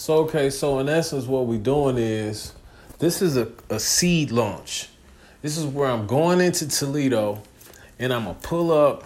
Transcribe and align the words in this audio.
So 0.00 0.20
okay, 0.20 0.48
so 0.48 0.78
in 0.78 0.88
essence, 0.88 1.26
what 1.26 1.44
we're 1.44 1.58
doing 1.58 1.98
is 1.98 2.54
this 3.00 3.20
is 3.20 3.36
a, 3.36 3.52
a 3.68 3.78
seed 3.78 4.30
launch. 4.30 4.88
This 5.42 5.58
is 5.58 5.66
where 5.66 5.90
I'm 5.90 6.06
going 6.06 6.40
into 6.40 6.66
Toledo 6.66 7.42
and 7.98 8.10
I'm 8.10 8.24
gonna 8.24 8.38
pull 8.40 8.72
up 8.72 9.04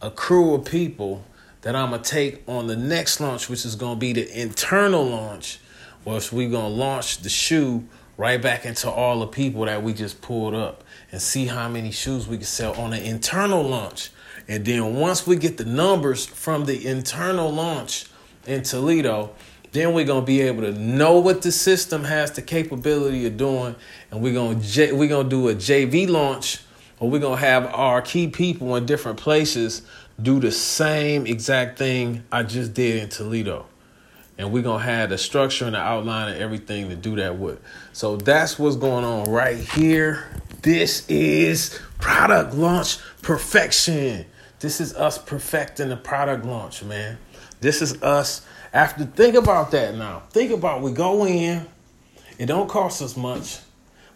a 0.00 0.10
crew 0.10 0.54
of 0.54 0.64
people 0.64 1.22
that 1.60 1.76
I'm 1.76 1.90
gonna 1.90 2.02
take 2.02 2.42
on 2.48 2.66
the 2.66 2.74
next 2.74 3.20
launch, 3.20 3.48
which 3.48 3.64
is 3.64 3.76
gonna 3.76 4.00
be 4.00 4.12
the 4.14 4.28
internal 4.36 5.04
launch, 5.04 5.60
which 6.02 6.32
we're 6.32 6.50
gonna 6.50 6.74
launch 6.74 7.18
the 7.18 7.28
shoe 7.28 7.84
right 8.16 8.42
back 8.42 8.66
into 8.66 8.90
all 8.90 9.20
the 9.20 9.28
people 9.28 9.66
that 9.66 9.84
we 9.84 9.92
just 9.92 10.22
pulled 10.22 10.56
up 10.56 10.82
and 11.12 11.22
see 11.22 11.46
how 11.46 11.68
many 11.68 11.92
shoes 11.92 12.26
we 12.26 12.38
can 12.38 12.46
sell 12.46 12.74
on 12.74 12.92
an 12.92 13.04
internal 13.04 13.62
launch. 13.62 14.10
And 14.48 14.64
then 14.64 14.96
once 14.96 15.24
we 15.24 15.36
get 15.36 15.56
the 15.56 15.66
numbers 15.66 16.26
from 16.26 16.64
the 16.64 16.84
internal 16.84 17.48
launch 17.52 18.06
in 18.44 18.64
Toledo, 18.64 19.36
then 19.72 19.94
we're 19.94 20.04
gonna 20.04 20.24
be 20.24 20.42
able 20.42 20.62
to 20.62 20.72
know 20.72 21.18
what 21.18 21.42
the 21.42 21.50
system 21.50 22.04
has 22.04 22.30
the 22.30 22.42
capability 22.42 23.26
of 23.26 23.36
doing, 23.36 23.74
and 24.10 24.22
we're 24.22 24.34
gonna 24.34 24.60
we're 24.94 25.08
gonna 25.08 25.28
do 25.28 25.48
a 25.48 25.54
JV 25.54 26.08
launch, 26.08 26.60
or 27.00 27.10
we're 27.10 27.20
gonna 27.20 27.36
have 27.36 27.66
our 27.74 28.02
key 28.02 28.28
people 28.28 28.76
in 28.76 28.86
different 28.86 29.18
places 29.18 29.82
do 30.20 30.38
the 30.38 30.52
same 30.52 31.26
exact 31.26 31.78
thing 31.78 32.22
I 32.30 32.42
just 32.42 32.74
did 32.74 33.02
in 33.02 33.08
Toledo. 33.08 33.66
And 34.38 34.52
we're 34.52 34.62
gonna 34.62 34.84
have 34.84 35.10
the 35.10 35.18
structure 35.18 35.64
and 35.64 35.74
the 35.74 35.80
outline 35.80 36.32
and 36.32 36.42
everything 36.42 36.88
to 36.90 36.96
do 36.96 37.16
that 37.16 37.38
with. 37.38 37.60
So 37.92 38.16
that's 38.16 38.58
what's 38.58 38.76
going 38.76 39.04
on 39.04 39.24
right 39.30 39.58
here. 39.58 40.26
This 40.62 41.08
is 41.08 41.78
product 41.98 42.54
launch 42.54 42.98
perfection. 43.22 44.26
This 44.60 44.80
is 44.80 44.94
us 44.94 45.18
perfecting 45.18 45.88
the 45.88 45.96
product 45.96 46.44
launch, 46.44 46.82
man. 46.84 47.18
This 47.60 47.82
is 47.82 48.02
us. 48.02 48.42
After 48.72 49.04
think 49.04 49.34
about 49.34 49.70
that 49.72 49.94
now. 49.96 50.22
Think 50.30 50.50
about 50.50 50.80
we 50.80 50.92
go 50.92 51.26
in. 51.26 51.66
It 52.38 52.46
don't 52.46 52.68
cost 52.68 53.02
us 53.02 53.16
much. 53.16 53.58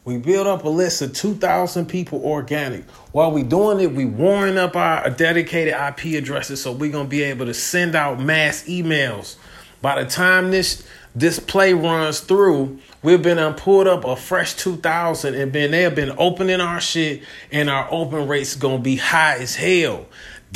We 0.05 0.19
build 0.19 0.47
up 0.47 0.65
a 0.65 0.69
list 0.69 1.03
of 1.03 1.13
2,000 1.13 1.87
people 1.87 2.25
organic. 2.25 2.89
While 3.11 3.33
we 3.33 3.43
doing 3.43 3.81
it, 3.81 3.93
we 3.93 4.05
warming 4.05 4.57
up 4.57 4.77
our 4.77 5.11
dedicated 5.11 5.75
IP 5.75 6.23
addresses 6.23 6.63
so 6.63 6.73
we're 6.73 6.93
going 6.93 7.07
to 7.07 7.11
be 7.11 7.25
able 7.25 7.47
to 7.47 7.55
send 7.55 7.97
out 7.97 8.21
mass 8.21 8.63
emails. 8.65 9.37
By 9.83 10.03
the 10.03 10.09
time 10.09 10.51
this 10.51 10.87
this 11.15 11.39
play 11.39 11.73
runs 11.73 12.20
through, 12.20 12.79
we've 13.03 13.23
been 13.23 13.39
um, 13.39 13.55
pulled 13.55 13.87
up 13.87 14.05
a 14.05 14.17
fresh 14.17 14.55
2,000 14.55 15.35
and 15.35 15.51
been 15.51 15.70
they 15.70 15.83
have 15.83 15.95
been 15.95 16.15
opening 16.19 16.61
our 16.61 16.79
shit 16.79 17.23
and 17.51 17.70
our 17.70 17.89
open 17.91 18.29
rates 18.29 18.55
going 18.55 18.79
to 18.79 18.83
be 18.83 18.97
high 18.97 19.39
as 19.39 19.57
hell. 19.57 20.07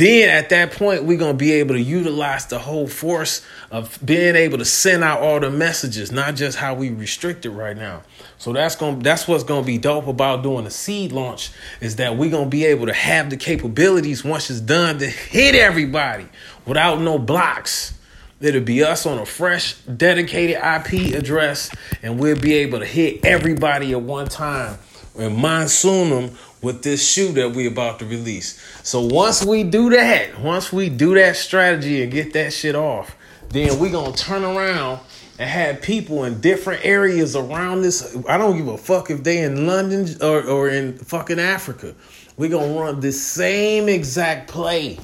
Then 0.01 0.31
at 0.31 0.49
that 0.49 0.73
point, 0.73 1.05
we're 1.05 1.19
gonna 1.19 1.35
be 1.35 1.53
able 1.53 1.75
to 1.75 1.81
utilize 1.81 2.47
the 2.47 2.59
whole 2.59 2.87
force 2.87 3.43
of 3.71 3.99
being 4.03 4.35
able 4.35 4.57
to 4.57 4.65
send 4.65 5.05
out 5.05 5.21
all 5.21 5.39
the 5.39 5.51
messages, 5.51 6.11
not 6.11 6.37
just 6.37 6.57
how 6.57 6.73
we 6.73 6.89
restrict 6.89 7.45
it 7.45 7.51
right 7.51 7.77
now. 7.77 8.01
So 8.39 8.55
that's 8.55 8.77
gonna 8.77 9.03
that's 9.03 9.29
what's 9.29 9.45
gonna 9.45 9.67
be 9.67 9.77
dope 9.77 10.07
about 10.07 10.43
doing 10.43 10.65
a 10.65 10.71
seed 10.71 11.13
launch 11.13 11.51
is 11.83 11.97
that 11.97 12.17
we're 12.17 12.31
gonna 12.31 12.49
be 12.49 12.65
able 12.65 12.87
to 12.87 12.95
have 12.95 13.29
the 13.29 13.37
capabilities 13.37 14.25
once 14.25 14.49
it's 14.49 14.63
done 14.63 15.01
to 15.01 15.07
hit 15.07 15.55
everybody 15.55 16.25
without 16.65 17.03
no 17.03 17.19
blocks. 17.19 17.93
It'll 18.41 18.63
be 18.63 18.83
us 18.83 19.05
on 19.05 19.19
a 19.19 19.27
fresh, 19.27 19.75
dedicated 19.83 20.57
IP 20.57 21.15
address, 21.15 21.71
and 22.03 22.19
we'll 22.19 22.41
be 22.41 22.55
able 22.55 22.79
to 22.79 22.87
hit 22.87 23.23
everybody 23.23 23.93
at 23.93 24.01
one 24.01 24.29
time 24.29 24.79
and 25.19 25.37
monsoon 25.37 26.09
them 26.09 26.39
with 26.63 26.83
this 26.83 27.07
shoe 27.07 27.33
that 27.33 27.53
we 27.53 27.67
about 27.67 27.99
to 28.01 28.07
release. 28.07 28.61
So 28.83 29.01
once 29.01 29.45
we 29.45 29.63
do 29.63 29.91
that, 29.91 30.39
once 30.41 30.73
we 30.73 30.89
do 30.89 31.15
that 31.15 31.37
strategy 31.37 32.03
and 32.03 32.13
get 32.13 32.33
that 32.35 32.53
shit 32.53 32.75
off, 32.75 33.17
then 33.49 33.79
we 33.79 33.91
gonna 33.91 34.15
turn 34.15 34.45
around 34.45 35.01
and 35.39 35.49
have 35.49 35.81
people 35.81 36.25
in 36.25 36.41
different 36.41 36.85
areas 36.85 37.35
around 37.35 37.81
this. 37.81 38.17
I 38.29 38.37
don't 38.37 38.59
give 38.59 38.69
a 38.69 38.77
fuck 38.77 39.11
if 39.11 39.25
they 39.25 39.43
in 39.43 39.67
London 39.67 40.07
or, 40.23 40.43
or 40.43 40.69
in 40.69 40.99
fucking 40.99 41.41
Africa. 41.41 41.95
We 42.37 42.49
gonna 42.49 42.79
run 42.79 43.01
the 43.01 43.13
same 43.13 43.89
exact 43.89 44.51
play. 44.51 44.99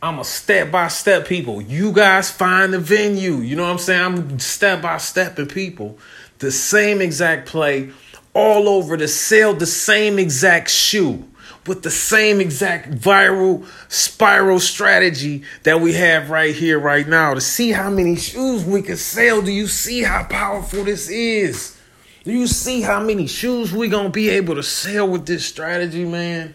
I'm 0.00 0.20
a 0.20 0.24
step 0.24 0.70
by 0.70 0.86
step 0.88 1.26
people. 1.26 1.60
You 1.60 1.92
guys 1.92 2.30
find 2.30 2.72
the 2.72 2.78
venue. 2.78 3.38
You 3.38 3.56
know 3.56 3.64
what 3.64 3.72
I'm 3.72 3.78
saying? 3.78 4.00
I'm 4.00 4.38
step 4.38 4.80
by 4.80 4.98
step 4.98 5.40
in 5.40 5.48
people. 5.48 5.98
The 6.38 6.52
same 6.52 7.00
exact 7.00 7.48
play 7.48 7.90
all 8.34 8.68
over 8.68 8.96
to 8.96 9.08
sell 9.08 9.54
the 9.54 9.66
same 9.66 10.18
exact 10.18 10.70
shoe 10.70 11.24
with 11.68 11.82
the 11.82 11.90
same 11.90 12.40
exact 12.40 12.90
viral 12.90 13.64
spiral 13.88 14.58
strategy 14.58 15.42
that 15.62 15.80
we 15.80 15.92
have 15.92 16.30
right 16.30 16.54
here, 16.54 16.78
right 16.78 17.06
now, 17.06 17.34
to 17.34 17.40
see 17.40 17.70
how 17.70 17.90
many 17.90 18.16
shoes 18.16 18.64
we 18.64 18.82
can 18.82 18.96
sell. 18.96 19.42
Do 19.42 19.52
you 19.52 19.66
see 19.66 20.02
how 20.02 20.24
powerful 20.24 20.84
this 20.84 21.08
is? 21.08 21.78
Do 22.24 22.32
you 22.32 22.46
see 22.46 22.80
how 22.80 23.00
many 23.00 23.26
shoes 23.26 23.72
we 23.72 23.88
gonna 23.88 24.10
be 24.10 24.30
able 24.30 24.54
to 24.56 24.62
sell 24.62 25.08
with 25.08 25.26
this 25.26 25.46
strategy, 25.46 26.04
man? 26.04 26.54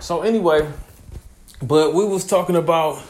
So 0.00 0.22
anyway, 0.22 0.68
but 1.62 1.94
we 1.94 2.04
was 2.04 2.24
talking 2.24 2.56
about 2.56 3.02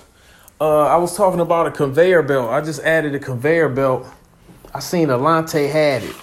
uh 0.60 0.86
I 0.86 0.96
was 0.96 1.16
talking 1.16 1.40
about 1.40 1.66
a 1.66 1.70
conveyor 1.70 2.22
belt. 2.22 2.50
I 2.50 2.60
just 2.60 2.80
added 2.82 3.14
a 3.14 3.18
conveyor 3.18 3.70
belt. 3.70 4.06
I 4.74 4.80
seen 4.80 5.08
Alante 5.08 5.70
had 5.70 6.02
it. 6.04 6.14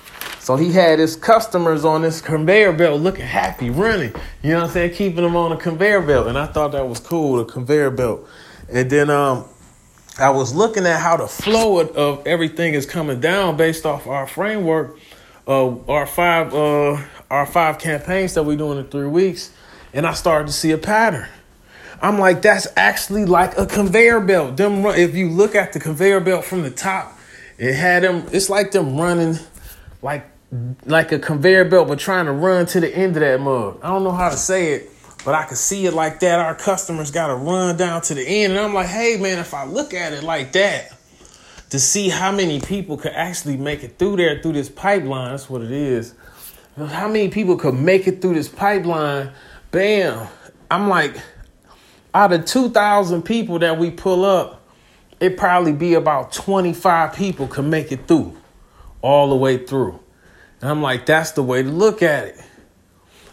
So 0.45 0.55
he 0.55 0.71
had 0.71 0.99
his 0.99 1.15
customers 1.15 1.83
on 1.85 2.03
this 2.03 2.21
conveyor 2.21 2.73
belt 2.73 3.01
looking 3.01 3.25
happy, 3.25 3.71
running. 3.71 4.13
You 4.43 4.51
know 4.51 4.57
what 4.57 4.65
I'm 4.65 4.69
saying? 4.73 4.93
Keeping 4.93 5.23
them 5.23 5.35
on 5.35 5.51
a 5.51 5.57
conveyor 5.57 6.03
belt. 6.03 6.27
And 6.27 6.37
I 6.37 6.45
thought 6.45 6.73
that 6.73 6.87
was 6.87 6.99
cool, 6.99 7.37
the 7.37 7.45
conveyor 7.45 7.89
belt. 7.89 8.29
And 8.71 8.87
then 8.87 9.09
um 9.09 9.45
I 10.19 10.29
was 10.29 10.53
looking 10.53 10.85
at 10.85 10.99
how 11.01 11.17
the 11.17 11.25
flow 11.25 11.79
of 11.79 12.27
everything 12.27 12.75
is 12.75 12.85
coming 12.85 13.19
down 13.19 13.57
based 13.57 13.87
off 13.87 14.05
our 14.05 14.27
framework, 14.27 14.99
uh, 15.47 15.79
our 15.87 16.05
five 16.05 16.53
uh, 16.53 17.01
our 17.31 17.47
five 17.47 17.79
campaigns 17.79 18.35
that 18.35 18.43
we're 18.43 18.55
doing 18.55 18.77
in 18.77 18.85
three 18.85 19.07
weeks, 19.07 19.51
and 19.93 20.05
I 20.05 20.13
started 20.13 20.45
to 20.45 20.53
see 20.53 20.69
a 20.69 20.77
pattern. 20.77 21.27
I'm 22.03 22.19
like, 22.19 22.43
that's 22.43 22.67
actually 22.77 23.25
like 23.25 23.57
a 23.57 23.65
conveyor 23.65 24.19
belt. 24.19 24.57
Them, 24.57 24.83
run, 24.83 24.99
if 24.99 25.15
you 25.15 25.27
look 25.27 25.55
at 25.55 25.73
the 25.73 25.79
conveyor 25.79 26.19
belt 26.19 26.45
from 26.45 26.61
the 26.61 26.69
top, 26.69 27.17
it 27.57 27.73
had 27.73 28.03
them. 28.03 28.27
It's 28.31 28.47
like 28.47 28.69
them 28.69 28.95
running, 28.95 29.39
like 30.03 30.34
like 30.85 31.11
a 31.11 31.19
conveyor 31.19 31.65
belt, 31.65 31.87
but 31.87 31.99
trying 31.99 32.25
to 32.25 32.31
run 32.31 32.65
to 32.67 32.79
the 32.79 32.95
end 32.95 33.15
of 33.15 33.21
that 33.21 33.39
mug. 33.39 33.79
I 33.81 33.89
don't 33.89 34.03
know 34.03 34.11
how 34.11 34.29
to 34.29 34.37
say 34.37 34.73
it, 34.73 34.89
but 35.23 35.35
I 35.35 35.45
can 35.45 35.55
see 35.55 35.85
it 35.85 35.93
like 35.93 36.19
that. 36.19 36.39
Our 36.39 36.55
customers 36.55 37.11
got 37.11 37.27
to 37.27 37.35
run 37.35 37.77
down 37.77 38.01
to 38.03 38.13
the 38.13 38.21
end. 38.21 38.53
And 38.53 38.61
I'm 38.61 38.73
like, 38.73 38.87
hey, 38.87 39.17
man, 39.17 39.39
if 39.39 39.53
I 39.53 39.65
look 39.65 39.93
at 39.93 40.13
it 40.13 40.23
like 40.23 40.51
that, 40.53 40.93
to 41.71 41.79
see 41.79 42.09
how 42.09 42.31
many 42.31 42.61
people 42.61 42.97
could 42.97 43.13
actually 43.13 43.57
make 43.57 43.83
it 43.83 43.97
through 43.97 44.17
there, 44.17 44.41
through 44.41 44.53
this 44.53 44.69
pipeline, 44.69 45.31
that's 45.31 45.49
what 45.49 45.61
it 45.61 45.71
is. 45.71 46.13
How 46.77 47.07
many 47.07 47.29
people 47.29 47.57
could 47.57 47.73
make 47.73 48.07
it 48.07 48.21
through 48.21 48.35
this 48.35 48.49
pipeline? 48.49 49.31
Bam. 49.71 50.27
I'm 50.69 50.89
like, 50.89 51.17
out 52.13 52.31
of 52.31 52.45
2,000 52.45 53.23
people 53.23 53.59
that 53.59 53.77
we 53.77 53.91
pull 53.91 54.25
up, 54.25 54.61
it 55.19 55.37
probably 55.37 55.73
be 55.73 55.93
about 55.95 56.31
25 56.33 57.13
people 57.13 57.47
could 57.47 57.65
make 57.65 57.91
it 57.91 58.07
through, 58.07 58.37
all 59.01 59.29
the 59.29 59.35
way 59.35 59.57
through. 59.65 59.99
And 60.65 60.71
I'm 60.71 60.81
like, 60.81 61.05
that's 61.05 61.29
the 61.33 61.43
way 61.43 61.61
to 61.61 61.69
look 61.69 62.01
at 62.01 62.25
it. 62.25 62.41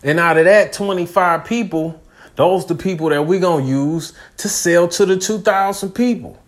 And 0.05 0.21
out 0.21 0.37
of 0.37 0.45
that 0.45 0.75
25 0.75 1.47
people, 1.47 1.99
those 2.37 2.67
the 2.67 2.75
people 2.75 3.09
that 3.09 3.27
we're 3.27 3.41
gonna 3.41 3.65
use 3.65 4.13
to 4.37 4.51
sell 4.51 4.87
to 4.89 5.07
the 5.07 5.17
2,000 5.17 5.93
people. 5.93 6.39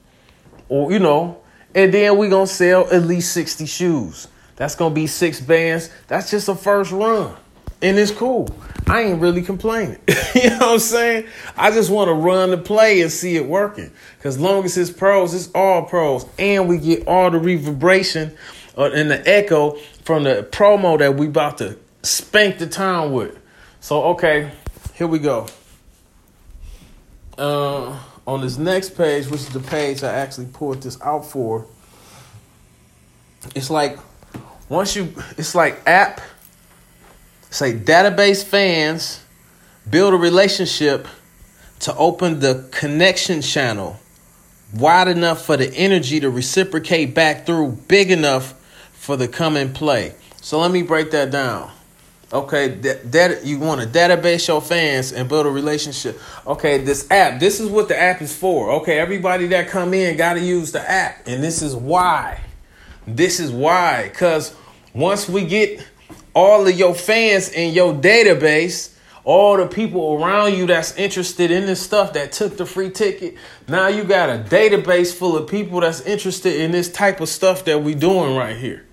Or, 0.68 0.92
you 0.92 0.98
know, 0.98 1.40
and 1.74 1.94
then 1.94 2.18
we're 2.18 2.28
gonna 2.28 2.46
sell 2.46 2.86
at 2.92 3.04
least 3.04 3.32
60 3.32 3.64
shoes. 3.64 4.28
That's 4.56 4.74
gonna 4.74 4.94
be 4.94 5.06
six 5.06 5.40
bands. 5.40 5.88
That's 6.06 6.30
just 6.30 6.50
a 6.50 6.54
first 6.54 6.92
run. 6.92 7.34
And 7.80 7.98
it's 7.98 8.10
cool. 8.10 8.54
I 8.86 9.04
ain't 9.04 9.22
really 9.22 9.40
complaining. 9.40 10.00
you 10.34 10.50
know 10.50 10.58
what 10.58 10.72
I'm 10.74 10.78
saying? 10.80 11.26
I 11.56 11.70
just 11.70 11.88
want 11.88 12.08
to 12.08 12.12
run 12.12 12.50
the 12.50 12.58
play 12.58 13.00
and 13.00 13.10
see 13.10 13.36
it 13.36 13.46
working. 13.46 13.90
Because 14.18 14.38
long 14.38 14.66
as 14.66 14.76
it's 14.76 14.90
pros, 14.90 15.32
it's 15.32 15.50
all 15.54 15.86
pros. 15.86 16.26
And 16.38 16.68
we 16.68 16.76
get 16.76 17.08
all 17.08 17.30
the 17.30 17.38
reverberation 17.38 18.36
and 18.76 19.10
the 19.10 19.28
echo 19.28 19.72
from 20.04 20.24
the 20.24 20.46
promo 20.50 20.98
that 20.98 21.14
we 21.16 21.26
about 21.26 21.58
to 21.58 21.76
spank 22.02 22.58
the 22.58 22.66
town 22.66 23.12
with. 23.12 23.38
So 23.80 24.02
okay, 24.04 24.50
here 24.94 25.06
we 25.06 25.18
go. 25.18 25.46
Uh, 27.36 27.98
on 28.26 28.40
this 28.40 28.58
next 28.58 28.96
page, 28.96 29.26
which 29.26 29.40
is 29.40 29.48
the 29.50 29.60
page 29.60 30.02
I 30.02 30.12
actually 30.14 30.46
pulled 30.46 30.82
this 30.82 31.00
out 31.02 31.26
for, 31.26 31.66
it's 33.54 33.70
like 33.70 33.98
once 34.68 34.96
you, 34.96 35.14
it's 35.36 35.54
like 35.54 35.82
app, 35.86 36.20
say 37.50 37.74
database 37.74 38.44
fans 38.44 39.20
build 39.88 40.14
a 40.14 40.16
relationship 40.16 41.06
to 41.80 41.94
open 41.96 42.40
the 42.40 42.66
connection 42.72 43.42
channel 43.42 43.98
wide 44.74 45.08
enough 45.08 45.44
for 45.44 45.56
the 45.56 45.72
energy 45.74 46.20
to 46.20 46.30
reciprocate 46.30 47.14
back 47.14 47.46
through, 47.46 47.72
big 47.88 48.10
enough 48.10 48.54
for 49.04 49.18
the 49.18 49.28
coming 49.28 49.70
play. 49.70 50.14
So 50.40 50.58
let 50.60 50.70
me 50.70 50.82
break 50.82 51.10
that 51.10 51.30
down. 51.30 51.70
Okay, 52.32 52.68
that, 52.68 53.12
that 53.12 53.44
you 53.44 53.58
want 53.58 53.82
to 53.82 53.86
database 53.86 54.48
your 54.48 54.62
fans 54.62 55.12
and 55.12 55.28
build 55.28 55.44
a 55.44 55.50
relationship. 55.50 56.18
Okay, 56.46 56.78
this 56.78 57.08
app, 57.10 57.38
this 57.38 57.60
is 57.60 57.68
what 57.68 57.88
the 57.88 58.00
app 58.00 58.22
is 58.22 58.34
for. 58.34 58.72
Okay, 58.80 58.98
everybody 58.98 59.46
that 59.48 59.68
come 59.68 59.92
in 59.92 60.16
got 60.16 60.34
to 60.34 60.40
use 60.40 60.72
the 60.72 60.80
app, 60.90 61.28
and 61.28 61.44
this 61.44 61.60
is 61.60 61.76
why. 61.76 62.40
This 63.06 63.40
is 63.40 63.52
why. 63.52 64.08
Because 64.08 64.56
once 64.94 65.28
we 65.28 65.44
get 65.44 65.86
all 66.34 66.66
of 66.66 66.74
your 66.74 66.94
fans 66.94 67.50
in 67.50 67.74
your 67.74 67.92
database, 67.92 68.96
all 69.24 69.58
the 69.58 69.66
people 69.66 70.14
around 70.14 70.54
you 70.54 70.66
that's 70.66 70.96
interested 70.96 71.50
in 71.50 71.66
this 71.66 71.80
stuff 71.80 72.14
that 72.14 72.32
took 72.32 72.56
the 72.56 72.64
free 72.64 72.90
ticket, 72.90 73.36
now 73.68 73.88
you 73.88 74.02
got 74.02 74.30
a 74.30 74.42
database 74.42 75.14
full 75.14 75.36
of 75.36 75.48
people 75.48 75.80
that's 75.80 76.00
interested 76.00 76.58
in 76.58 76.70
this 76.70 76.90
type 76.90 77.20
of 77.20 77.28
stuff 77.28 77.66
that 77.66 77.82
we 77.82 77.94
doing 77.94 78.34
right 78.34 78.56
here. 78.56 78.86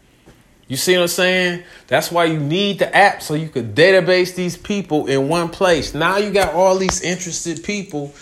You 0.71 0.77
see 0.77 0.95
what 0.95 1.01
I'm 1.01 1.07
saying? 1.09 1.63
That's 1.87 2.13
why 2.13 2.23
you 2.23 2.39
need 2.39 2.79
the 2.79 2.95
app 2.95 3.21
so 3.21 3.33
you 3.33 3.49
could 3.49 3.75
database 3.75 4.35
these 4.35 4.55
people 4.55 5.07
in 5.07 5.27
one 5.27 5.49
place. 5.49 5.93
Now 5.93 6.15
you 6.15 6.31
got 6.31 6.53
all 6.53 6.77
these 6.77 7.01
interested 7.01 7.61
people 7.61 8.13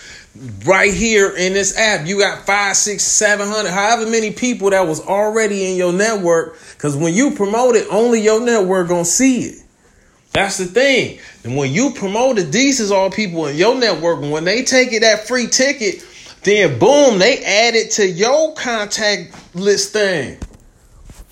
right 0.66 0.92
here 0.92 1.30
in 1.30 1.54
this 1.54 1.78
app. 1.78 2.08
You 2.08 2.18
got 2.18 2.48
five, 2.48 2.76
six, 2.76 3.04
seven 3.04 3.48
hundred, 3.48 3.70
however 3.70 4.10
many 4.10 4.32
people 4.32 4.72
that 4.72 4.88
was 4.88 5.00
already 5.00 5.70
in 5.70 5.78
your 5.78 5.94
network. 5.94 6.58
Because 6.74 6.98
when 6.98 7.14
you 7.14 7.36
promote 7.36 7.76
it, 7.76 7.86
only 7.92 8.20
your 8.20 8.44
network 8.44 8.88
gonna 8.88 9.06
see 9.06 9.42
it. 9.42 9.64
That's 10.32 10.58
the 10.58 10.66
thing. 10.66 11.20
And 11.44 11.56
when 11.56 11.72
you 11.72 11.92
promote 11.92 12.40
it, 12.40 12.52
these 12.52 12.80
is 12.80 12.90
all 12.90 13.12
people 13.12 13.46
in 13.46 13.58
your 13.58 13.76
network. 13.76 14.24
And 14.24 14.32
when 14.32 14.46
they 14.46 14.64
take 14.64 14.92
it 14.92 15.02
that 15.02 15.28
free 15.28 15.46
ticket, 15.46 16.04
then 16.42 16.80
boom, 16.80 17.20
they 17.20 17.44
add 17.46 17.76
it 17.76 17.92
to 17.92 18.10
your 18.10 18.56
contact 18.56 19.36
list 19.54 19.94
thing. 19.94 20.40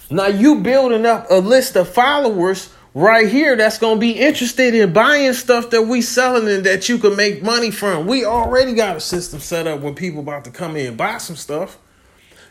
Now 0.10 0.28
you 0.28 0.62
building 0.62 1.06
up 1.06 1.28
a 1.30 1.40
list 1.40 1.76
of 1.76 1.90
followers 1.90 2.74
right 2.94 3.28
here 3.28 3.56
that's 3.56 3.78
gonna 3.78 4.00
be 4.00 4.12
interested 4.12 4.74
in 4.74 4.94
buying 4.94 5.34
stuff 5.34 5.70
that 5.72 5.84
we 5.84 6.02
selling 6.02 6.48
and 6.48 6.66
that 6.66 6.88
you 6.88 6.98
can 6.98 7.16
make 7.16 7.44
money 7.44 7.72
from. 7.72 8.08
We 8.08 8.24
already 8.24 8.74
got 8.74 8.96
a 8.96 9.02
system 9.02 9.40
set 9.40 9.68
up 9.68 9.82
when 9.82 9.96
people 9.96 10.22
about 10.22 10.46
to 10.46 10.52
come 10.52 10.78
in 10.78 10.88
and 10.88 10.98
buy 10.98 11.18
some 11.18 11.36
stuff. 11.36 11.78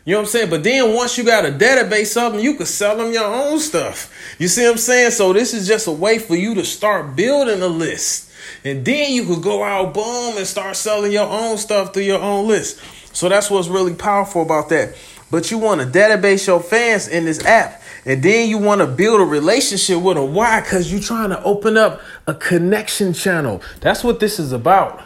You 0.05 0.13
know 0.13 0.19
what 0.19 0.27
I'm 0.27 0.31
saying? 0.31 0.49
But 0.51 0.63
then 0.63 0.95
once 0.95 1.17
you 1.17 1.25
got 1.25 1.45
a 1.45 1.51
database 1.51 2.15
of 2.15 2.31
them, 2.31 2.41
you 2.41 2.53
can 2.53 2.65
sell 2.65 2.95
them 2.95 3.11
your 3.11 3.25
own 3.25 3.59
stuff. 3.59 4.09
You 4.39 4.47
see 4.47 4.63
what 4.63 4.71
I'm 4.71 4.77
saying? 4.77 5.11
So 5.11 5.33
this 5.33 5.53
is 5.53 5.67
just 5.67 5.87
a 5.87 5.91
way 5.91 6.17
for 6.19 6.35
you 6.35 6.55
to 6.55 6.63
start 6.63 7.15
building 7.17 7.61
a 7.61 7.67
list. 7.67 8.31
And 8.63 8.85
then 8.85 9.11
you 9.11 9.25
could 9.25 9.43
go 9.43 9.63
out, 9.63 9.93
boom, 9.93 10.37
and 10.37 10.47
start 10.47 10.77
selling 10.77 11.11
your 11.11 11.27
own 11.27 11.57
stuff 11.57 11.93
through 11.93 12.03
your 12.03 12.21
own 12.21 12.47
list. 12.47 12.79
So 13.13 13.27
that's 13.27 13.49
what's 13.49 13.67
really 13.67 13.95
powerful 13.95 14.43
about 14.43 14.69
that. 14.69 14.95
But 15.29 15.51
you 15.51 15.57
want 15.57 15.81
to 15.81 15.87
database 15.87 16.47
your 16.47 16.61
fans 16.61 17.07
in 17.07 17.25
this 17.25 17.43
app. 17.45 17.81
And 18.05 18.23
then 18.23 18.49
you 18.49 18.57
want 18.57 18.79
to 18.79 18.87
build 18.87 19.19
a 19.19 19.25
relationship 19.25 20.01
with 20.01 20.15
them. 20.15 20.33
Why? 20.33 20.61
Because 20.61 20.91
you're 20.91 21.01
trying 21.01 21.29
to 21.29 21.43
open 21.43 21.75
up 21.75 22.01
a 22.25 22.33
connection 22.33 23.13
channel. 23.13 23.61
That's 23.81 24.03
what 24.03 24.21
this 24.21 24.39
is 24.39 24.53
about. 24.53 25.03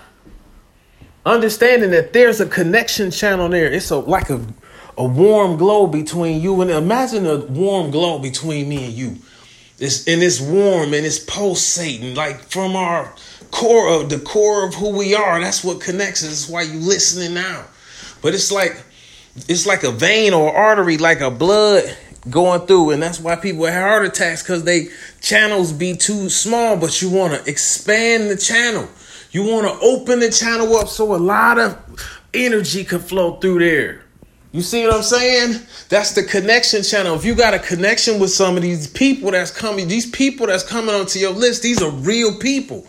Understanding 1.25 1.91
that 1.91 2.13
there's 2.13 2.39
a 2.39 2.45
connection 2.45 3.09
channel 3.09 3.49
there. 3.49 3.71
It's 3.71 3.89
a 3.89 3.97
like 3.97 4.29
a, 4.29 4.45
a 4.97 5.05
warm 5.05 5.57
glow 5.57 5.87
between 5.87 6.41
you 6.41 6.61
and 6.61 6.69
imagine 6.69 7.25
a 7.25 7.37
warm 7.37 7.89
glow 7.89 8.19
between 8.19 8.69
me 8.69 8.85
and 8.85 8.93
you. 8.93 9.17
It's 9.79 10.07
and 10.07 10.21
it's 10.21 10.39
warm 10.39 10.93
and 10.93 11.05
it's 11.05 11.19
pulsating 11.19 12.13
like 12.13 12.39
from 12.51 12.75
our 12.75 13.13
core 13.49 13.89
of 13.89 14.09
the 14.09 14.19
core 14.19 14.67
of 14.67 14.75
who 14.75 14.95
we 14.95 15.15
are. 15.15 15.39
That's 15.39 15.63
what 15.63 15.81
connects 15.81 16.23
us. 16.23 16.29
That's 16.29 16.49
why 16.49 16.61
you 16.63 16.79
listening 16.79 17.33
now. 17.33 17.65
But 18.21 18.35
it's 18.35 18.51
like 18.51 18.83
it's 19.47 19.65
like 19.65 19.83
a 19.83 19.91
vein 19.91 20.33
or 20.33 20.53
artery, 20.53 20.97
like 20.97 21.21
a 21.21 21.31
blood 21.31 21.83
going 22.29 22.61
through, 22.67 22.91
and 22.91 23.01
that's 23.01 23.19
why 23.19 23.35
people 23.35 23.65
have 23.65 23.81
heart 23.81 24.05
attacks 24.05 24.43
because 24.43 24.63
they 24.63 24.89
channels 25.21 25.71
be 25.71 25.95
too 25.95 26.29
small. 26.29 26.77
But 26.77 27.01
you 27.01 27.09
want 27.09 27.33
to 27.33 27.49
expand 27.49 28.29
the 28.29 28.37
channel. 28.37 28.87
You 29.31 29.43
want 29.43 29.67
to 29.67 29.85
open 29.85 30.19
the 30.19 30.29
channel 30.29 30.75
up 30.75 30.89
so 30.89 31.15
a 31.15 31.17
lot 31.17 31.57
of 31.57 31.77
energy 32.33 32.83
can 32.83 32.99
flow 32.99 33.37
through 33.37 33.59
there. 33.59 34.03
You 34.51 34.61
see 34.61 34.85
what 34.85 34.93
I'm 34.93 35.03
saying? 35.03 35.61
That's 35.87 36.11
the 36.11 36.23
connection 36.23 36.83
channel. 36.83 37.15
If 37.15 37.23
you 37.23 37.35
got 37.35 37.53
a 37.53 37.59
connection 37.59 38.19
with 38.19 38.31
some 38.31 38.57
of 38.57 38.61
these 38.61 38.85
people 38.85 39.31
that's 39.31 39.49
coming, 39.49 39.87
these 39.87 40.09
people 40.09 40.47
that's 40.47 40.63
coming 40.63 40.93
onto 40.93 41.19
your 41.19 41.31
list, 41.31 41.63
these 41.63 41.81
are 41.81 41.89
real 41.89 42.37
people. 42.37 42.85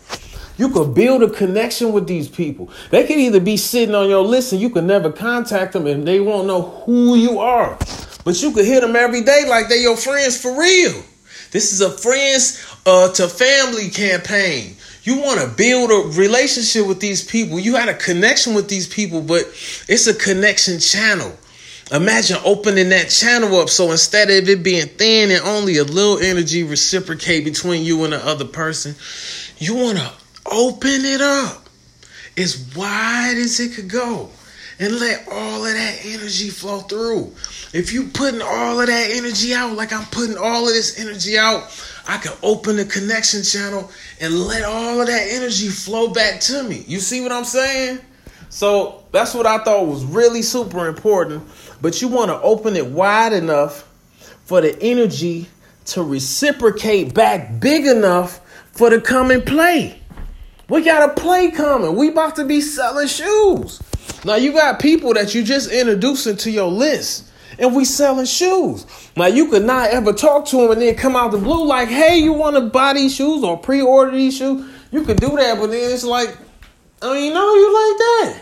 You 0.57 0.69
could 0.69 0.93
build 0.93 1.23
a 1.23 1.29
connection 1.29 1.93
with 1.93 2.07
these 2.07 2.27
people. 2.27 2.69
They 2.91 3.05
can 3.05 3.19
either 3.19 3.39
be 3.39 3.57
sitting 3.57 3.95
on 3.95 4.09
your 4.09 4.23
list 4.23 4.53
and 4.53 4.61
you 4.61 4.69
can 4.69 4.85
never 4.85 5.11
contact 5.11 5.73
them 5.73 5.87
and 5.87 6.07
they 6.07 6.19
won't 6.19 6.47
know 6.47 6.61
who 6.85 7.15
you 7.15 7.39
are. 7.39 7.77
But 8.23 8.41
you 8.41 8.51
could 8.51 8.65
hit 8.65 8.81
them 8.81 8.95
every 8.95 9.23
day 9.23 9.45
like 9.47 9.67
they're 9.67 9.77
your 9.77 9.97
friends 9.97 10.39
for 10.39 10.57
real. 10.57 11.03
This 11.51 11.73
is 11.73 11.81
a 11.81 11.89
friends 11.89 12.65
uh, 12.85 13.11
to 13.13 13.27
family 13.27 13.89
campaign. 13.89 14.75
You 15.03 15.19
want 15.21 15.41
to 15.41 15.47
build 15.47 15.91
a 15.91 16.17
relationship 16.17 16.87
with 16.87 16.99
these 16.99 17.23
people. 17.23 17.59
You 17.59 17.75
had 17.75 17.89
a 17.89 17.93
connection 17.93 18.53
with 18.53 18.69
these 18.69 18.87
people, 18.87 19.21
but 19.21 19.41
it's 19.89 20.07
a 20.07 20.13
connection 20.13 20.79
channel. 20.79 21.35
Imagine 21.91 22.37
opening 22.45 22.89
that 22.89 23.09
channel 23.09 23.59
up 23.59 23.69
so 23.69 23.91
instead 23.91 24.29
of 24.29 24.47
it 24.47 24.63
being 24.63 24.87
thin 24.87 25.29
and 25.29 25.41
only 25.41 25.77
a 25.77 25.83
little 25.83 26.17
energy 26.17 26.63
reciprocate 26.63 27.43
between 27.43 27.83
you 27.83 28.03
and 28.03 28.13
the 28.13 28.25
other 28.25 28.45
person, 28.45 28.95
you 29.57 29.75
want 29.75 29.97
to 29.97 30.11
Open 30.45 31.05
it 31.05 31.21
up 31.21 31.69
as 32.37 32.75
wide 32.75 33.35
as 33.37 33.59
it 33.59 33.75
could 33.75 33.89
go 33.89 34.29
and 34.79 34.99
let 34.99 35.27
all 35.31 35.65
of 35.65 35.73
that 35.73 35.99
energy 36.03 36.49
flow 36.49 36.79
through. 36.79 37.31
If 37.73 37.93
you 37.93 38.07
putting 38.07 38.41
all 38.41 38.81
of 38.81 38.87
that 38.87 39.11
energy 39.11 39.53
out, 39.53 39.75
like 39.75 39.93
I'm 39.93 40.05
putting 40.05 40.37
all 40.37 40.67
of 40.67 40.73
this 40.73 40.99
energy 40.99 41.37
out, 41.37 41.63
I 42.07 42.17
can 42.17 42.33
open 42.43 42.75
the 42.75 42.85
connection 42.85 43.43
channel 43.43 43.89
and 44.19 44.33
let 44.39 44.63
all 44.63 44.99
of 44.99 45.07
that 45.07 45.27
energy 45.31 45.69
flow 45.69 46.09
back 46.11 46.39
to 46.41 46.63
me. 46.63 46.83
You 46.87 46.99
see 46.99 47.21
what 47.21 47.31
I'm 47.31 47.45
saying? 47.45 47.99
So 48.49 49.03
that's 49.11 49.33
what 49.33 49.47
I 49.47 49.63
thought 49.63 49.87
was 49.87 50.05
really 50.05 50.41
super 50.41 50.87
important. 50.87 51.47
But 51.81 52.01
you 52.01 52.07
want 52.07 52.29
to 52.29 52.41
open 52.41 52.75
it 52.75 52.85
wide 52.85 53.33
enough 53.33 53.89
for 54.45 54.61
the 54.61 54.79
energy 54.81 55.47
to 55.85 56.03
reciprocate 56.03 57.13
back 57.13 57.59
big 57.59 57.85
enough 57.85 58.39
for 58.73 58.89
the 58.89 58.99
come 59.01 59.31
and 59.31 59.45
play. 59.45 60.02
We 60.69 60.81
got 60.81 61.09
a 61.09 61.21
play 61.21 61.51
coming. 61.51 61.95
We 61.95 62.09
about 62.09 62.35
to 62.37 62.45
be 62.45 62.61
selling 62.61 63.07
shoes. 63.07 63.81
Now 64.23 64.35
you 64.35 64.53
got 64.53 64.79
people 64.79 65.13
that 65.13 65.35
you 65.35 65.43
just 65.43 65.69
introducing 65.69 66.37
to 66.37 66.51
your 66.51 66.71
list, 66.71 67.29
and 67.59 67.75
we 67.75 67.83
selling 67.83 68.25
shoes. 68.25 68.85
Now 69.17 69.25
you 69.25 69.49
could 69.49 69.65
not 69.65 69.89
ever 69.89 70.13
talk 70.13 70.45
to 70.47 70.57
them 70.57 70.71
and 70.71 70.81
then 70.81 70.95
come 70.95 71.15
out 71.15 71.31
the 71.31 71.37
blue 71.37 71.65
like, 71.65 71.89
"Hey, 71.89 72.17
you 72.17 72.31
want 72.31 72.55
to 72.55 72.61
buy 72.61 72.93
these 72.93 73.13
shoes 73.13 73.43
or 73.43 73.57
pre-order 73.57 74.11
these 74.11 74.37
shoes?" 74.37 74.65
You 74.91 75.03
could 75.03 75.19
do 75.19 75.35
that, 75.35 75.59
but 75.59 75.71
then 75.71 75.91
it's 75.91 76.03
like, 76.03 76.37
I 77.01 77.13
mean, 77.13 77.33
no, 77.33 77.55
you 77.55 77.73
like 77.73 77.97
that. 77.97 78.39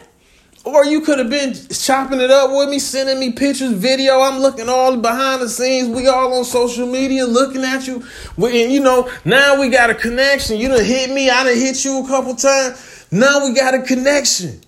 Or 0.63 0.86
you 0.86 1.02
could 1.02 1.18
have 1.18 1.30
been 1.30 1.56
chopping 1.69 2.22
it 2.22 2.30
up 2.30 2.52
with 2.52 2.69
me, 2.69 2.78
sending 2.78 3.19
me 3.19 3.31
pictures, 3.31 3.72
video. 3.72 4.19
I'm 4.22 4.40
looking 4.40 4.69
all 4.69 4.96
behind 4.96 5.42
the 5.42 5.50
scenes. 5.50 5.90
We 5.90 6.08
all 6.08 6.34
on 6.36 6.46
social 6.46 6.86
media 6.86 7.25
looking 7.25 7.63
at 7.63 7.88
you. 7.88 8.06
We, 8.38 8.63
and 8.63 8.72
you 8.72 8.80
know, 8.80 9.10
now 9.25 9.60
we 9.60 9.70
got 9.70 9.89
a 9.89 9.96
connection. 9.96 10.58
You 10.58 10.68
done 10.68 10.86
hit 10.86 11.10
me. 11.10 11.32
I 11.32 11.44
done 11.44 11.56
hit 11.56 11.84
you 11.84 12.03
a 12.03 12.08
couple 12.08 12.36
times. 12.36 13.08
Now 13.10 13.44
we 13.44 13.56
got 13.56 13.74
a 13.74 13.82
connection. 13.82 14.62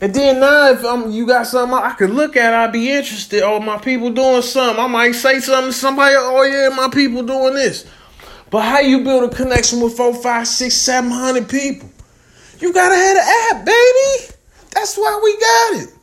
And 0.00 0.14
then 0.14 0.40
now 0.40 0.70
if 0.70 0.82
I'm, 0.82 1.10
you 1.10 1.26
got 1.26 1.46
something 1.46 1.76
I 1.76 1.92
could 1.92 2.10
look 2.10 2.34
at, 2.34 2.54
I'd 2.54 2.72
be 2.72 2.90
interested. 2.90 3.42
Oh, 3.42 3.60
my 3.60 3.76
people 3.76 4.10
doing 4.10 4.40
something. 4.40 4.82
I 4.82 4.86
might 4.86 5.12
say 5.12 5.40
something 5.40 5.72
to 5.72 5.76
somebody. 5.76 6.14
Oh 6.16 6.42
yeah, 6.44 6.74
my 6.74 6.88
people 6.88 7.22
doing 7.22 7.52
this. 7.52 7.84
But 8.48 8.62
how 8.62 8.80
you 8.80 9.04
build 9.04 9.30
a 9.30 9.36
connection 9.36 9.82
with 9.82 9.94
four, 9.94 10.14
five, 10.14 10.48
six, 10.48 10.74
seven 10.74 11.10
hundred 11.10 11.50
people? 11.50 11.90
You 12.60 12.72
gotta 12.72 12.94
have 12.94 13.16
an 13.18 13.58
app, 13.58 13.66
baby. 13.66 14.37
That's 14.78 14.96
why 14.96 15.20
we 15.24 15.32
got 15.40 15.82
it. 15.82 15.94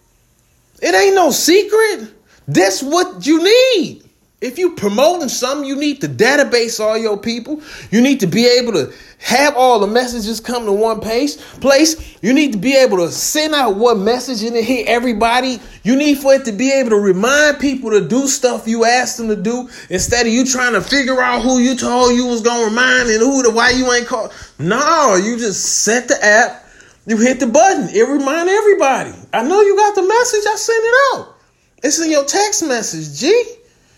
It 0.82 0.94
ain't 0.94 1.16
no 1.16 1.32
secret. 1.32 2.14
That's 2.46 2.84
what 2.84 3.26
you 3.26 3.42
need. 3.42 4.04
If 4.42 4.60
you 4.60 4.76
promoting 4.76 5.30
something, 5.30 5.66
you 5.66 5.78
need 5.78 6.02
to 6.02 6.10
database 6.10 6.82
all 6.82 6.98
your 6.98 7.18
people. 7.18 7.62
You 7.90 8.02
need 8.02 8.20
to 8.20 8.28
be 8.28 8.46
able 8.46 8.74
to 8.74 8.94
have 9.20 9.56
all 9.56 9.80
the 9.80 9.88
messages 9.88 10.42
come 10.42 10.66
to 10.66 10.74
one 10.74 11.00
place. 11.00 11.38
Place. 11.60 12.22
You 12.22 12.34
need 12.34 12.52
to 12.52 12.58
be 12.58 12.76
able 12.76 12.98
to 12.98 13.10
send 13.14 13.56
out 13.56 13.78
one 13.78 14.04
message 14.04 14.44
and 14.44 14.58
it 14.58 14.66
hit 14.66 14.88
everybody. 14.88 15.62
You 15.84 15.96
need 15.96 16.18
for 16.18 16.34
it 16.34 16.44
to 16.44 16.52
be 16.52 16.74
able 16.74 16.90
to 16.90 17.00
remind 17.00 17.60
people 17.60 17.92
to 17.92 18.06
do 18.06 18.28
stuff 18.28 18.68
you 18.68 18.84
asked 18.84 19.18
them 19.18 19.30
to 19.30 19.38
do 19.38 19.70
instead 19.90 20.28
of 20.28 20.34
you 20.34 20.46
trying 20.46 20.74
to 20.74 20.82
figure 20.82 21.22
out 21.22 21.44
who 21.44 21.60
you 21.60 21.78
told 21.78 22.14
you 22.14 22.26
was 22.26 22.42
gonna 22.42 22.66
remind 22.66 23.10
and 23.10 23.20
who 23.22 23.42
the 23.42 23.52
why 23.52 23.70
you 23.70 23.90
ain't 23.94 24.06
called. 24.06 24.34
No, 24.60 25.16
you 25.16 25.38
just 25.38 25.64
set 25.64 26.10
the 26.10 26.24
app 26.24 26.65
you 27.06 27.18
hit 27.18 27.40
the 27.40 27.48
button. 27.48 27.90
It 27.90 28.08
remind 28.08 28.50
everybody. 28.50 29.14
I 29.34 29.44
know 29.44 29.62
you 29.62 29.76
got 29.76 29.96
the 29.96 30.02
message. 30.02 30.44
I 30.48 30.56
sent 30.56 30.84
it 30.84 30.96
out. 31.14 31.36
It's 31.84 32.00
in 32.00 32.10
your 32.10 32.26
text 32.26 32.66
message, 32.66 33.20
G. 33.20 33.56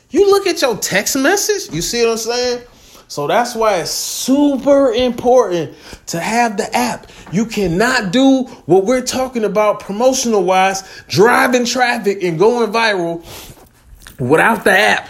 You 0.09 0.29
look 0.29 0.47
at 0.47 0.61
your 0.61 0.77
text 0.77 1.15
message. 1.17 1.73
You 1.73 1.81
see 1.81 2.03
what 2.03 2.11
I'm 2.11 2.17
saying? 2.17 2.63
So 3.09 3.25
that's 3.25 3.55
why 3.55 3.77
it's 3.77 3.91
super 3.91 4.91
important 4.91 5.75
to 6.07 6.19
have 6.19 6.57
the 6.57 6.75
app. 6.75 7.07
You 7.31 7.45
cannot 7.45 8.11
do 8.11 8.43
what 8.65 8.83
we're 8.83 9.05
talking 9.05 9.45
about 9.45 9.79
promotional 9.79 10.43
wise, 10.43 10.83
driving 11.07 11.65
traffic 11.65 12.21
and 12.23 12.37
going 12.37 12.71
viral 12.71 13.23
without 14.19 14.65
the 14.65 14.71
app. 14.71 15.07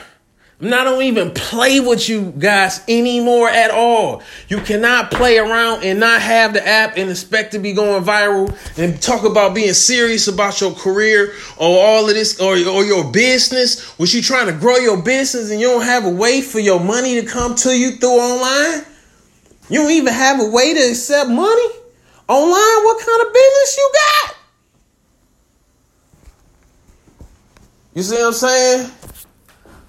I 0.60 0.84
don't 0.84 1.04
even 1.04 1.32
play 1.32 1.80
with 1.80 2.10
you 2.10 2.34
guys 2.38 2.82
anymore 2.88 3.48
at 3.48 3.70
all. 3.70 4.24
You 4.48 4.60
cannot 4.60 5.12
play 5.12 5.38
around 5.38 5.84
and 5.84 6.00
not 6.00 6.20
have 6.20 6.54
the 6.54 6.68
app 6.68 6.98
and 6.98 7.12
expect 7.12 7.52
to 7.52 7.60
be 7.60 7.74
going 7.74 8.04
viral 8.04 8.58
and 8.76 9.00
talk 9.00 9.24
about 9.24 9.54
being 9.54 9.74
serious 9.74 10.28
about 10.28 10.60
your 10.60 10.74
career 10.74 11.34
or 11.58 11.86
all 11.86 12.10
of 12.10 12.16
this 12.16 12.40
or, 12.42 12.54
or 12.54 12.84
your 12.84 13.12
business. 13.12 14.00
Was 14.00 14.16
you 14.16 14.24
trying 14.24 14.48
to 14.48 14.54
grow 14.54 14.78
your 14.78 15.00
business 15.00 15.52
and 15.52 15.62
you 15.62 15.68
don't 15.68 15.86
have 15.86 16.06
a 16.06 16.10
way 16.10 16.42
for 16.42 16.60
your 16.60 16.80
money 16.80 17.22
to 17.22 17.28
come 17.28 17.54
to 17.54 17.78
you 17.78 17.98
through 17.98 18.10
online? 18.18 18.84
You 19.70 19.82
don't 19.82 19.92
even 19.92 20.12
have 20.12 20.40
a 20.40 20.50
way 20.50 20.74
to 20.74 20.80
accept 20.90 21.30
money 21.30 21.70
online? 22.28 22.84
What 22.84 23.06
kind 23.06 23.28
of 23.28 23.34
business 23.34 23.78
you 23.78 23.92
got? 23.94 24.36
You 27.94 28.02
see 28.02 28.16
what 28.16 28.28
I'm 28.28 28.34
saying? 28.34 28.92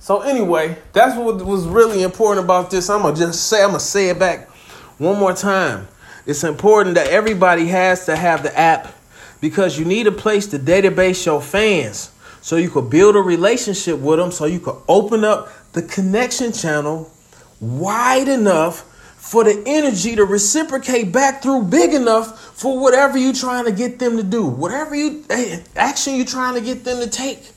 So 0.08 0.22
anyway, 0.22 0.78
that's 0.94 1.18
what 1.18 1.44
was 1.44 1.66
really 1.66 2.02
important 2.02 2.42
about 2.42 2.70
this. 2.70 2.88
I'm 2.88 3.02
gonna 3.02 3.14
just 3.14 3.46
say 3.46 3.62
I'm 3.62 3.72
gonna 3.72 3.80
say 3.80 4.08
it 4.08 4.18
back 4.18 4.48
one 4.96 5.18
more 5.18 5.34
time. 5.34 5.86
It's 6.24 6.44
important 6.44 6.94
that 6.94 7.08
everybody 7.08 7.66
has 7.66 8.06
to 8.06 8.16
have 8.16 8.42
the 8.42 8.58
app 8.58 8.94
because 9.42 9.78
you 9.78 9.84
need 9.84 10.06
a 10.06 10.10
place 10.10 10.46
to 10.46 10.58
database 10.58 11.26
your 11.26 11.42
fans 11.42 12.10
so 12.40 12.56
you 12.56 12.70
could 12.70 12.88
build 12.88 13.16
a 13.16 13.18
relationship 13.18 13.98
with 13.98 14.18
them 14.18 14.32
so 14.32 14.46
you 14.46 14.60
could 14.60 14.80
open 14.88 15.24
up 15.24 15.50
the 15.74 15.82
connection 15.82 16.54
channel 16.54 17.10
wide 17.60 18.28
enough 18.28 18.80
for 19.18 19.44
the 19.44 19.62
energy 19.66 20.16
to 20.16 20.24
reciprocate 20.24 21.12
back 21.12 21.42
through 21.42 21.64
big 21.64 21.92
enough 21.92 22.56
for 22.58 22.80
whatever 22.80 23.18
you're 23.18 23.34
trying 23.34 23.66
to 23.66 23.72
get 23.72 23.98
them 23.98 24.16
to 24.16 24.22
do, 24.22 24.46
whatever 24.46 24.94
you 24.94 25.22
eh, 25.28 25.60
action 25.76 26.14
you're 26.14 26.24
trying 26.24 26.54
to 26.54 26.62
get 26.62 26.82
them 26.82 26.98
to 26.98 27.10
take. 27.10 27.50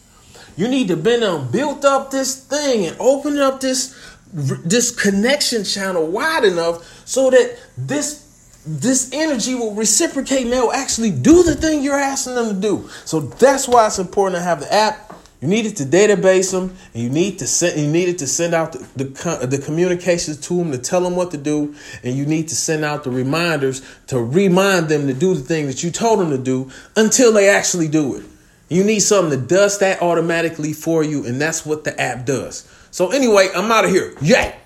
You 0.58 0.68
need 0.68 0.90
to 0.90 0.98
been 0.98 1.24
on 1.24 1.52
built 1.52 1.86
up 1.86 2.12
this 2.12 2.44
thing 2.46 2.86
and 2.86 2.98
open 3.00 3.38
up 3.38 3.60
this 3.60 3.98
this 4.34 4.92
connection 4.96 5.64
channel 5.64 6.08
wide 6.08 6.46
enough 6.46 7.08
so 7.08 7.30
that 7.30 7.60
this 7.78 8.28
this 8.66 9.10
energy 9.12 9.56
will 9.56 9.74
reciprocate 9.74 10.44
and 10.44 10.54
they'll 10.54 10.72
actually 10.72 11.12
do 11.12 11.44
the 11.44 11.56
thing 11.56 11.82
you're 11.82 11.96
asking 11.96 12.36
them 12.36 12.56
to 12.56 12.62
do. 12.62 12.90
So 13.06 13.22
that's 13.22 13.68
why 13.68 13.88
it's 13.88 13.98
important 13.98 14.38
to 14.38 14.44
have 14.44 14.60
the 14.60 14.72
app. 14.72 15.12
You 15.42 15.48
needed 15.48 15.76
to 15.78 15.86
database 15.86 16.52
them, 16.52 16.76
and 16.94 17.02
you 17.02 17.10
need 17.10 17.40
to 17.40 17.48
send. 17.48 17.82
You 17.82 17.88
needed 17.88 18.20
to 18.20 18.28
send 18.28 18.54
out 18.54 18.74
the, 18.74 19.04
the 19.04 19.48
the 19.48 19.58
communications 19.58 20.40
to 20.42 20.58
them 20.58 20.72
to 20.72 20.78
tell 20.78 21.02
them 21.02 21.16
what 21.16 21.32
to 21.32 21.38
do, 21.38 21.74
and 22.04 22.16
you 22.16 22.28
need 22.28 22.50
to 22.50 22.56
send 22.56 22.86
out 22.86 23.04
the 23.04 23.10
reminders 23.10 23.82
to 24.08 24.20
remind 24.20 24.88
them 24.88 25.08
to 25.08 25.16
do 25.16 25.34
the 25.34 25.42
thing 25.42 25.66
that 25.66 25.84
you 25.84 25.90
told 25.90 26.20
them 26.20 26.30
to 26.30 26.38
do 26.38 26.70
until 26.96 27.34
they 27.34 27.50
actually 27.50 27.88
do 27.88 28.18
it. 28.18 28.26
You 28.72 28.86
need 28.86 29.02
something 29.02 29.38
that 29.38 29.50
does 29.50 29.80
that 29.80 30.02
automatically 30.02 30.72
for 30.72 31.04
you, 31.04 31.26
and 31.26 31.42
that's 31.42 31.66
what 31.66 31.84
the 31.84 32.00
app 32.00 32.26
does. 32.26 32.66
So, 32.90 33.12
anyway, 33.12 33.50
I'm 33.54 33.70
out 33.70 33.84
of 33.84 33.92
here. 33.92 34.16
Yay! 34.22 34.61